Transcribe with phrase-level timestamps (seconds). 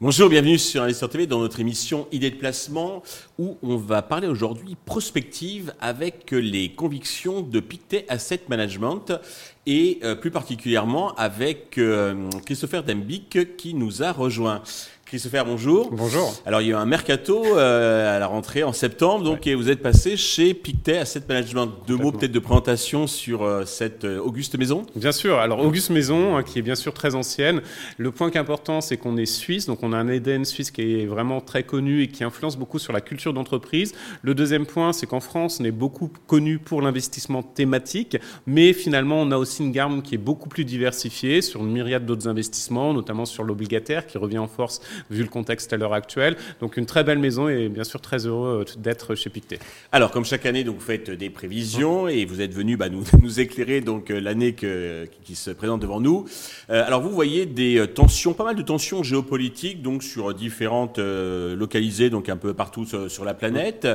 [0.00, 3.02] Bonjour, bienvenue sur Investor TV dans notre émission Idées de placement
[3.38, 9.12] où on va parler aujourd'hui prospective avec les convictions de Pictet Asset Management
[9.66, 14.62] et euh, plus particulièrement avec euh, Christopher Dembic qui nous a rejoint.
[15.06, 15.90] Christopher, bonjour.
[15.92, 16.34] Bonjour.
[16.46, 19.54] Alors, il y a eu un mercato euh, à la rentrée en septembre, donc et
[19.54, 21.68] vous êtes passé chez Pictet Asset Management.
[21.86, 25.38] Deux mots peut-être de présentation sur euh, cette euh, auguste maison Bien sûr.
[25.38, 27.60] Alors, Auguste Maison, hein, qui est bien sûr très ancienne.
[27.98, 30.70] Le point qui est important, c'est qu'on est suisse, donc on a un ADN suisse
[30.70, 33.92] qui est vraiment très connu et qui influence beaucoup sur la culture d'entreprise.
[34.22, 39.20] Le deuxième point, c'est qu'en France, on est beaucoup connu pour l'investissement thématique, mais finalement,
[39.20, 42.94] on a aussi une gamme qui est beaucoup plus diversifiée sur une myriade d'autres investissements,
[42.94, 44.80] notamment sur l'obligataire qui revient en force
[45.10, 46.36] vu le contexte à l'heure actuelle.
[46.60, 49.58] Donc une très belle maison et bien sûr très heureux euh, d'être chez Pictet.
[49.92, 53.04] Alors comme chaque année, donc vous faites des prévisions et vous êtes venu bah, nous,
[53.22, 56.26] nous éclairer donc euh, l'année qui se présente devant nous.
[56.70, 62.10] Euh, alors vous voyez des tensions, pas mal de tensions géopolitiques donc sur différentes localisées
[62.10, 63.86] donc un peu partout sur, la planète.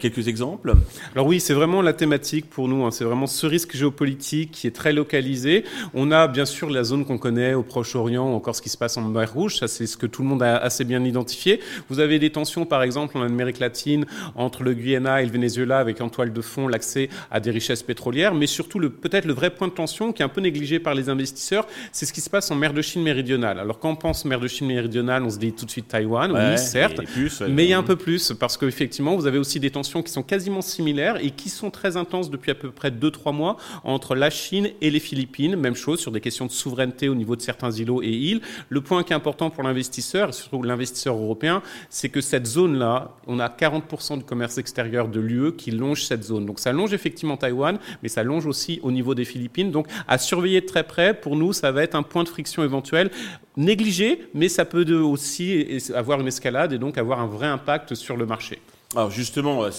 [0.00, 0.74] quelques exemples?
[1.14, 2.84] Alors oui, c'est vraiment la thématique pour nous.
[2.84, 2.90] Hein.
[2.90, 5.64] C'est vraiment ce risque géopolitique qui est très localisé.
[5.94, 8.96] On a bien sûr la zone qu'on connaît au Proche-Orient, encore ce qui se passe
[8.96, 9.56] en mer Rouge.
[9.56, 11.60] Ça c'est ce que tout le monde assez bien identifié.
[11.88, 15.78] Vous avez des tensions, par exemple, en Amérique latine, entre le Guyana et le Venezuela,
[15.78, 19.50] avec en toile de fond l'accès à des richesses pétrolières, mais surtout, peut-être le vrai
[19.50, 22.30] point de tension qui est un peu négligé par les investisseurs, c'est ce qui se
[22.30, 23.58] passe en mer de Chine méridionale.
[23.58, 26.32] Alors, quand on pense mer de Chine méridionale, on se dit tout de suite Taïwan,
[26.32, 27.00] oui, certes,
[27.48, 30.12] mais il y a un peu plus, parce qu'effectivement, vous avez aussi des tensions qui
[30.12, 34.14] sont quasiment similaires et qui sont très intenses depuis à peu près 2-3 mois entre
[34.14, 35.56] la Chine et les Philippines.
[35.56, 38.40] Même chose sur des questions de souveraineté au niveau de certains îlots et îles.
[38.68, 43.40] Le point qui est important pour l'investisseur, surtout l'investisseur européen, c'est que cette zone-là, on
[43.40, 46.46] a 40% du commerce extérieur de l'UE qui longe cette zone.
[46.46, 49.70] Donc ça longe effectivement Taïwan, mais ça longe aussi au niveau des Philippines.
[49.70, 52.62] Donc à surveiller de très près, pour nous, ça va être un point de friction
[52.62, 53.10] éventuel
[53.56, 58.16] négligé, mais ça peut aussi avoir une escalade et donc avoir un vrai impact sur
[58.16, 58.58] le marché.
[58.94, 59.70] Alors justement, euh, en,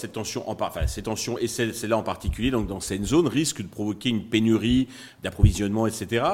[0.88, 4.88] ces tensions et celle-là en particulier, donc dans cette zone, risque de provoquer une pénurie
[5.22, 6.26] d'approvisionnement, etc.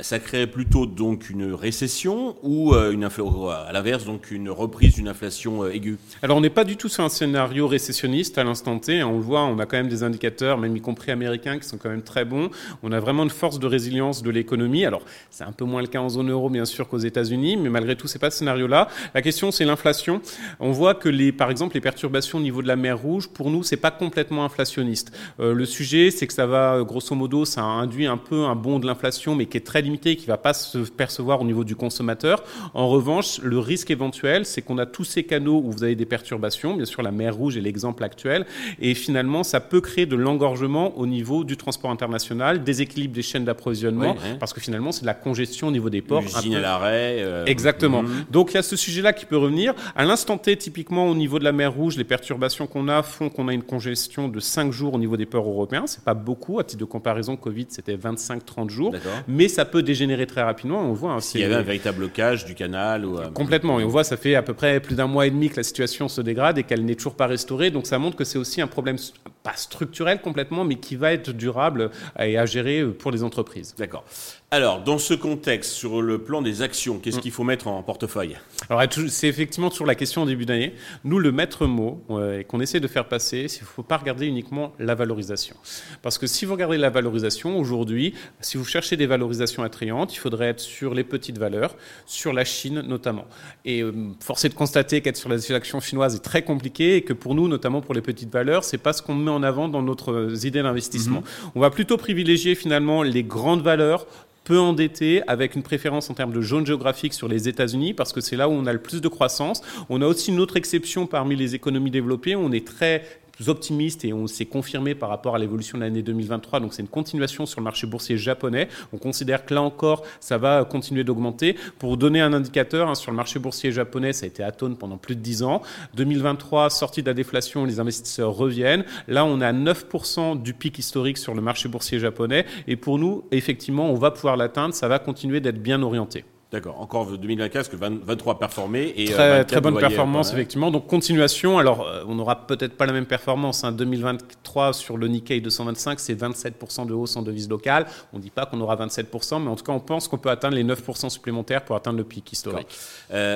[0.00, 5.08] Ça crée plutôt donc une récession ou euh, une à l'inverse donc une reprise d'une
[5.08, 5.98] inflation euh, aiguë.
[6.22, 9.02] Alors on n'est pas du tout sur un scénario récessionniste à l'instant T.
[9.02, 11.76] On le voit, on a quand même des indicateurs, même y compris américains, qui sont
[11.76, 12.50] quand même très bons.
[12.84, 14.84] On a vraiment une force de résilience de l'économie.
[14.84, 17.68] Alors c'est un peu moins le cas en zone euro bien sûr qu'aux États-Unis, mais
[17.68, 18.86] malgré tout c'est pas ce scénario-là.
[19.12, 20.20] La question c'est l'inflation.
[20.60, 23.50] On voit que les, par exemple, les perturbations au niveau de la mer Rouge, pour
[23.50, 25.12] nous, c'est pas complètement inflationniste.
[25.40, 28.54] Euh, le sujet, c'est que ça va, euh, grosso modo, ça induit un peu un
[28.54, 31.64] bond de l'inflation, mais qui est très limité, qui va pas se percevoir au niveau
[31.64, 32.42] du consommateur.
[32.74, 36.06] En revanche, le risque éventuel, c'est qu'on a tous ces canaux où vous avez des
[36.06, 36.74] perturbations.
[36.74, 38.46] Bien sûr, la mer Rouge est l'exemple actuel.
[38.80, 43.44] Et finalement, ça peut créer de l'engorgement au niveau du transport international, déséquilibre des chaînes
[43.44, 46.22] d'approvisionnement, parce que finalement, c'est de la congestion au niveau des ports.
[46.22, 47.18] Usine à l'arrêt.
[47.20, 48.02] Euh, Exactement.
[48.02, 48.24] Mhm.
[48.30, 49.74] Donc, il y a ce sujet-là qui peut revenir.
[49.96, 53.28] À l'instant T, typiquement, au niveau de la mer Rouge, les perturbations qu'on a font
[53.28, 55.86] qu'on a une congestion de 5 jours au niveau des ports européens.
[55.86, 56.58] C'est pas beaucoup.
[56.58, 58.92] À titre de comparaison, Covid, c'était 25-30 jours.
[59.28, 60.80] Mais ça peut dégénérer très rapidement.
[60.80, 61.12] On voit.
[61.12, 63.04] Hein, S'il y avait un véritable blocage du canal.
[63.04, 63.78] Ou, euh, Complètement.
[63.78, 65.62] Et on voit, ça fait à peu près plus d'un mois et demi que la
[65.62, 67.70] situation se dégrade et qu'elle n'est toujours pas restaurée.
[67.70, 68.96] Donc ça montre que c'est aussi un problème
[69.42, 73.74] pas structurel complètement, mais qui va être durable et à gérer pour les entreprises.
[73.78, 74.04] D'accord.
[74.50, 77.20] Alors, dans ce contexte, sur le plan des actions, qu'est-ce mm.
[77.20, 78.38] qu'il faut mettre en portefeuille?
[78.70, 80.74] Alors, c'est effectivement toujours la question en début d'année.
[81.04, 83.98] Nous, le maître mot euh, qu'on essaie de faire passer, c'est qu'il ne faut pas
[83.98, 85.54] regarder uniquement la valorisation.
[86.00, 90.18] Parce que si vous regardez la valorisation, aujourd'hui, si vous cherchez des valorisations attrayantes, il
[90.18, 93.26] faudrait être sur les petites valeurs, sur la Chine notamment.
[93.66, 97.02] Et euh, force est de constater qu'être sur les actions chinoises est très compliqué et
[97.02, 99.68] que pour nous, notamment pour les petites valeurs, c'est pas ce qu'on met en avant
[99.68, 101.20] dans notre euh, idée d'investissement.
[101.20, 101.50] Mm-hmm.
[101.54, 104.06] On va plutôt privilégier finalement les grandes valeurs
[104.48, 108.22] peu endetté, avec une préférence en termes de zone géographique sur les États-Unis, parce que
[108.22, 109.60] c'est là où on a le plus de croissance.
[109.90, 112.34] On a aussi une autre exception parmi les économies développées.
[112.34, 113.04] On est très
[113.46, 116.60] optimiste et on s'est confirmé par rapport à l'évolution de l'année 2023.
[116.60, 118.68] Donc c'est une continuation sur le marché boursier japonais.
[118.92, 121.56] On considère que là encore, ça va continuer d'augmenter.
[121.78, 124.98] Pour donner un indicateur, hein, sur le marché boursier japonais, ça a été atone pendant
[124.98, 125.62] plus de 10 ans.
[125.94, 128.84] 2023, sortie de la déflation, les investisseurs reviennent.
[129.06, 132.46] Là, on à 9% du pic historique sur le marché boursier japonais.
[132.66, 134.74] Et pour nous, effectivement, on va pouvoir l'atteindre.
[134.74, 136.24] Ça va continuer d'être bien orienté.
[136.50, 136.80] D'accord.
[136.80, 140.70] Encore 2024, que 23 performés et très, très bonne performance effectivement.
[140.70, 141.58] Donc continuation.
[141.58, 143.64] Alors on n'aura peut-être pas la même performance.
[143.64, 143.72] Hein.
[143.72, 147.86] 2023 sur le Nikkei 225, c'est 27% de hausse en devise locale.
[148.14, 150.30] On ne dit pas qu'on aura 27%, mais en tout cas on pense qu'on peut
[150.30, 152.68] atteindre les 9% supplémentaires pour atteindre le pic historique.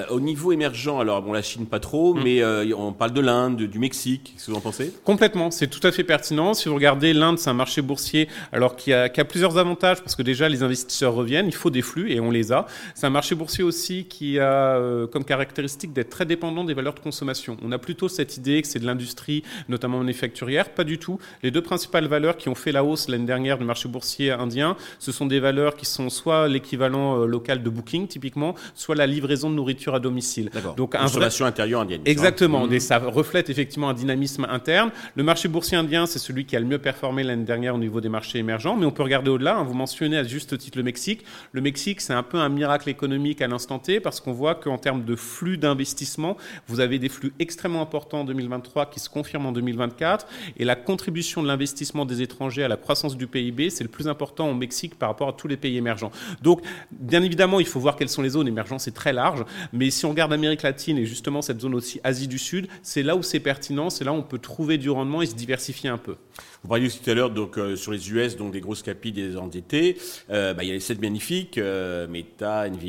[0.08, 2.22] au niveau émergent, alors bon la Chine pas trop, mm.
[2.22, 2.42] mais
[2.72, 4.32] on parle de l'Inde, du Mexique.
[4.32, 4.90] Qu'est-ce que vous en pensez?
[5.04, 5.50] Complètement.
[5.50, 6.54] C'est tout à fait pertinent.
[6.54, 10.00] Si vous regardez l'Inde, c'est un marché boursier alors qui a, qui a plusieurs avantages
[10.00, 11.46] parce que déjà les investisseurs reviennent.
[11.46, 12.64] Il faut des flux et on les a.
[13.02, 16.94] C'est un marché boursier aussi qui a euh, comme caractéristique d'être très dépendant des valeurs
[16.94, 17.56] de consommation.
[17.60, 20.68] On a plutôt cette idée que c'est de l'industrie, notamment manufacturière.
[20.68, 21.18] Pas du tout.
[21.42, 24.76] Les deux principales valeurs qui ont fait la hausse l'année dernière du marché boursier indien,
[25.00, 29.08] ce sont des valeurs qui sont soit l'équivalent euh, local de Booking, typiquement, soit la
[29.08, 30.52] livraison de nourriture à domicile.
[30.76, 32.02] Donc, consommation intérieure indienne.
[32.04, 32.68] Exactement.
[32.68, 32.78] Mmh.
[32.78, 34.92] ça reflète effectivement un dynamisme interne.
[35.16, 38.00] Le marché boursier indien, c'est celui qui a le mieux performé l'année dernière au niveau
[38.00, 38.76] des marchés émergents.
[38.76, 39.56] Mais on peut regarder au-delà.
[39.56, 39.64] Hein.
[39.64, 41.24] Vous mentionnez à juste titre le Mexique.
[41.50, 44.78] Le Mexique, c'est un peu un miracle économique à l'instant T parce qu'on voit qu'en
[44.78, 46.36] termes de flux d'investissement,
[46.68, 50.76] vous avez des flux extrêmement importants en 2023 qui se confirment en 2024 et la
[50.76, 54.54] contribution de l'investissement des étrangers à la croissance du PIB, c'est le plus important au
[54.54, 56.12] Mexique par rapport à tous les pays émergents.
[56.42, 56.60] Donc,
[56.92, 60.06] bien évidemment, il faut voir quelles sont les zones émergentes, c'est très large, mais si
[60.06, 63.22] on regarde l'Amérique latine et justement cette zone aussi Asie du Sud, c'est là où
[63.22, 66.16] c'est pertinent, c'est là où on peut trouver du rendement et se diversifier un peu.
[66.62, 69.10] Vous parliez aussi tout à l'heure donc euh, sur les US, donc des grosses capis
[69.10, 69.96] des endettés.
[70.30, 72.81] Euh, bah, il y a les sept magnifiques euh, Meta, Nvidia,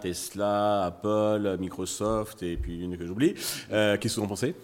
[0.00, 3.34] Tesla, Apple, Microsoft et puis une que j'oublie.
[3.34, 4.54] Qu'est-ce que vous en pensez?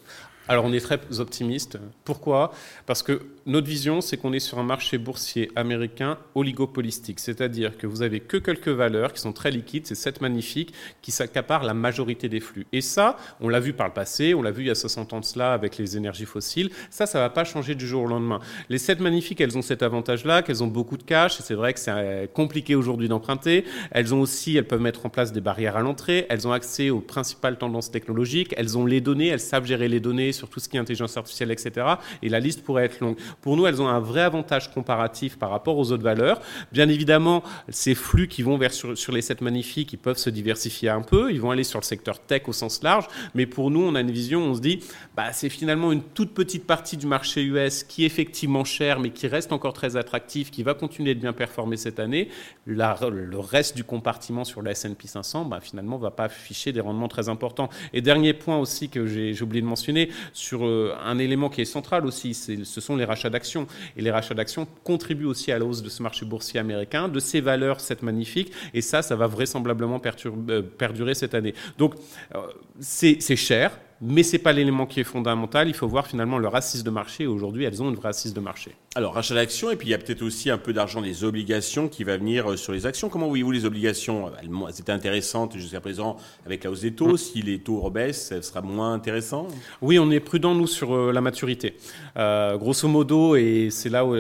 [0.49, 1.79] Alors on est très optimiste.
[2.05, 2.53] Pourquoi?
[2.87, 7.87] Parce que notre vision, c'est qu'on est sur un marché boursier américain oligopolistique, c'est-à-dire que
[7.87, 11.75] vous avez que quelques valeurs qui sont très liquides, c'est sept magnifiques, qui s'accaparent la
[11.75, 12.67] majorité des flux.
[12.73, 15.13] Et ça, on l'a vu par le passé, on l'a vu il y a 60
[15.13, 18.03] ans de cela avec les énergies fossiles, ça, ça ne va pas changer du jour
[18.03, 18.41] au lendemain.
[18.69, 21.81] Les sept magnifiques, elles ont cet avantage-là, qu'elles ont beaucoup de cash, c'est vrai que
[21.81, 23.65] c'est euh, compliqué aujourd'hui d'emprunter.
[23.93, 26.91] Elles ont aussi, elles peuvent mettre en place des barrières à l'entrée, elles ont accès
[26.91, 30.61] aux principales tendances technologiques, elles ont les données, elles savent gérer les données sur tout
[30.61, 31.87] ce qui est intelligence artificielle, etc.
[32.23, 33.17] Et la liste pourrait être longue.
[33.41, 36.41] Pour nous, elles ont un vrai avantage comparatif par rapport aux autres valeurs.
[36.73, 40.89] Bien évidemment, ces flux qui vont vers sur, les sept magnifiques, ils peuvent se diversifier
[40.89, 41.33] un peu.
[41.33, 43.07] Ils vont aller sur le secteur tech au sens large.
[43.35, 44.81] Mais pour nous, on a une vision, on se dit,
[45.17, 49.11] bah, c'est finalement une toute petite partie du marché US qui est effectivement cher, mais
[49.11, 52.29] qui reste encore très attractif, qui va continuer de bien performer cette année.
[52.67, 57.09] le reste du compartiment sur le S&P 500, bah, finalement, va pas afficher des rendements
[57.09, 57.69] très importants.
[57.93, 61.67] Et dernier point aussi que j'ai oublié de mentionner, sur euh, un élément qui est
[61.67, 63.67] central aussi, ce sont les rachats d'actions.
[63.97, 67.21] Et les rachats d'actions contribuent aussi à la hausse de ce marché boursier américain, de
[67.21, 68.53] ces valeurs, cette magnifique.
[68.75, 70.01] Et ça, ça va vraisemblablement
[70.49, 71.55] euh, perdurer cette année.
[71.79, 71.95] Donc,
[72.35, 72.39] euh,
[72.81, 75.69] c'est cher mais ce n'est pas l'élément qui est fondamental.
[75.69, 77.29] Il faut voir finalement leur assise de marché.
[77.29, 78.73] Aujourd'hui, elles ont une vraie de marché.
[78.95, 81.89] Alors, rachat d'actions, et puis il y a peut-être aussi un peu d'argent des obligations
[81.89, 83.09] qui va venir euh, sur les actions.
[83.09, 84.31] Comment voyez-vous les obligations?
[84.39, 87.15] Elles étaient intéressantes jusqu'à présent avec la hausse des taux.
[87.15, 87.17] Mm.
[87.17, 89.49] Si les taux rebaissent, ça sera moins intéressant?
[89.81, 91.75] Oui, on est prudent, nous, sur euh, la maturité.
[92.19, 94.15] Euh, grosso modo, et c'est là, où,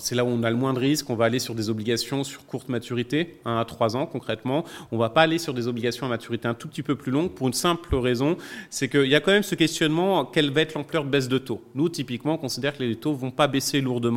[0.00, 2.24] c'est là où on a le moins de risques, on va aller sur des obligations
[2.24, 4.64] sur courte maturité, 1 à 3 ans concrètement.
[4.90, 7.12] On ne va pas aller sur des obligations à maturité un tout petit peu plus
[7.12, 8.38] longue pour une simple raison,
[8.70, 11.36] c'est qu'il y a quand même ce questionnement, quelle va être l'ampleur de baisse de
[11.36, 11.60] taux?
[11.74, 14.13] Nous, typiquement, on considère que les taux vont pas baisser lourdement.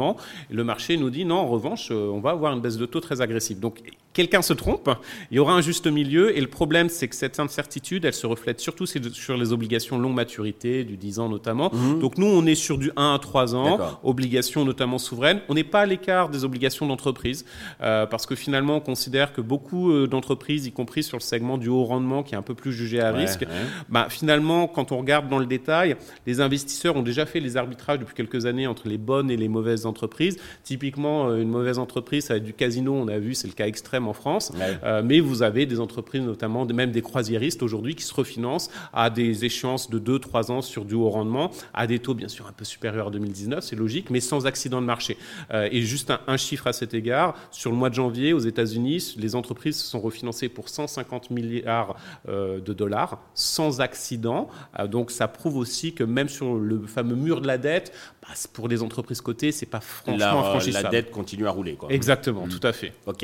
[0.50, 3.00] Le marché nous dit non, en revanche, euh, on va avoir une baisse de taux
[3.00, 3.60] très agressive.
[3.60, 3.82] Donc,
[4.18, 4.90] quelqu'un se trompe,
[5.30, 6.36] il y aura un juste milieu.
[6.36, 10.16] Et le problème, c'est que cette incertitude, elle se reflète surtout sur les obligations longue
[10.16, 11.70] maturité, du 10 ans notamment.
[11.72, 12.00] Mhm.
[12.00, 15.42] Donc, nous, on est sur du 1 à 3 ans, obligations notamment souveraines.
[15.50, 17.46] On n'est pas à l'écart des obligations d'entreprise,
[17.82, 21.60] euh, parce que finalement, on considère que beaucoup euh, d'entreprises, y compris sur le segment
[21.60, 23.46] du haut rendement, qui est un peu plus jugé à risque,
[23.90, 25.96] Bah, finalement, quand on regarde dans le détail,
[26.26, 29.48] les investisseurs ont déjà fait les arbitrages depuis quelques années entre les bonnes et les
[29.48, 30.38] mauvaises entreprises.
[30.64, 33.54] Typiquement, euh, une mauvaise entreprise, ça va être du casino, on a vu, c'est le
[33.54, 34.52] cas extrême en France.
[34.84, 39.10] Euh, mais vous avez des entreprises, notamment même des croisiéristes aujourd'hui, qui se refinancent à
[39.10, 42.52] des échéances de 2-3 ans sur du haut rendement, à des taux bien sûr un
[42.52, 45.18] peu supérieurs à 2019, c'est logique, mais sans accident de marché.
[45.52, 49.16] Euh, et juste un, chiffre à cet égard, sur le mois de janvier, aux États-Unis,
[49.18, 51.96] les entreprises se sont refinancées pour 150 milliards
[52.28, 54.50] de dollars sans accident.
[54.88, 57.92] donc ça prouve aussi que même sur le fameux mur de la dette,
[58.22, 60.84] bah, pour les entreprises cotées, c'est pas franchement la, infranchissable.
[60.84, 61.76] La dette continue à rouler.
[61.76, 61.90] Quoi.
[61.92, 62.50] Exactement, mm.
[62.50, 62.94] tout à fait.
[63.06, 63.24] Ok.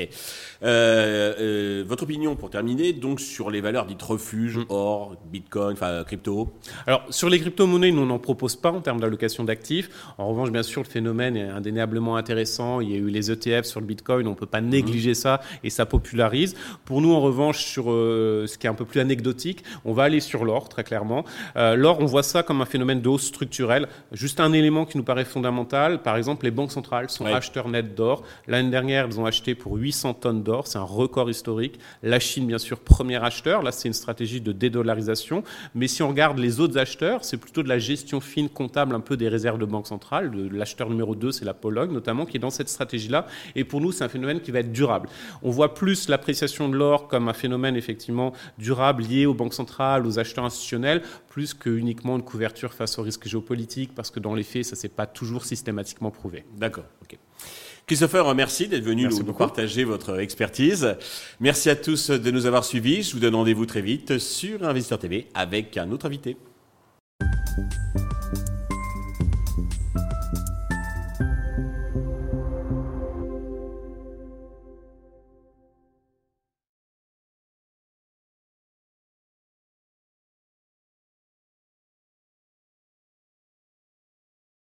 [0.64, 4.66] Euh, euh, votre opinion pour terminer, donc sur les valeurs dites refuges, mm.
[4.70, 6.54] or, bitcoin, enfin crypto?
[6.88, 9.90] Alors sur les crypto-monnaies, nous n'en propose pas en termes d'allocation d'actifs.
[10.18, 12.80] En revanche, bien sûr, le phénomène est indéniablement intéressant.
[12.82, 15.16] Il y a eu les ETF sur le bitcoin, on ne peut pas négliger mm.
[15.16, 16.56] ça et ça popularise.
[16.86, 20.04] Pour nous, en revanche, sur euh, ce qui est un peu plus anecdotique, on va
[20.04, 21.26] aller sur l'or, très clairement.
[21.56, 23.88] l'or, on voit ça comme un phénomène de hausse structurelle.
[24.12, 27.70] Juste un élément qui nous paraît fondamental, par exemple, exemple, les banques centrales sont acheteurs
[27.70, 28.24] nets d'or.
[28.48, 30.68] L'année dernière, elles ont acheté pour 800 tonnes d'or.
[30.68, 31.80] C'est un record historique.
[32.02, 33.64] La Chine, bien sûr, premier acheteur.
[33.64, 35.44] Là, c'est une stratégie de dédollarisation.
[35.76, 39.00] Mais si on regarde les autres acheteurs, c'est plutôt de la gestion fine comptable un
[39.00, 40.32] peu des réserves de banque centrale.
[40.52, 43.26] L'acheteur numéro 2, c'est la Pologne, notamment, qui est dans cette stratégie-là.
[43.56, 45.10] Et pour nous, c'est un phénomène qui va être durable.
[45.42, 50.06] On voit plus l'appréciation de l'or comme un phénomène, effectivement, durable lié aux banques centrales,
[50.06, 54.36] aux acheteurs institutionnels, plus que uniquement une couverture face aux risques géopolitiques, parce que dans
[54.36, 56.33] les faits, ça s'est pas toujours systématiquement prouvé.
[56.58, 56.86] D'accord.
[57.04, 57.18] ok.
[57.86, 60.96] Christopher, merci d'être venu nous, partager votre expertise.
[61.42, 63.04] Merci à tous de nous avoir suivis.
[63.04, 66.38] Je vous donne rendez-vous très vite sur Investisseur TV avec un autre invité.